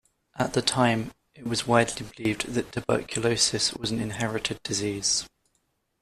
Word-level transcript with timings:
At 0.35 0.53
the 0.53 0.63
time, 0.63 1.11
it 1.35 1.45
was 1.45 1.67
widely 1.67 2.07
believed 2.17 2.47
that 2.55 2.71
tuberculosis 2.71 3.73
was 3.75 3.91
an 3.91 3.99
inherited 3.99 4.63
disease. 4.63 5.29